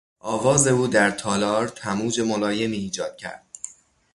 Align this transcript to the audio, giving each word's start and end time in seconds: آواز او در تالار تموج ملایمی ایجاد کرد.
آواز 0.19 0.67
او 0.67 0.87
در 0.87 1.11
تالار 1.11 1.67
تموج 1.67 2.19
ملایمی 2.19 2.77
ایجاد 2.77 3.17
کرد. 3.17 3.45